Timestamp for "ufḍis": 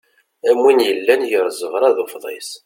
2.03-2.49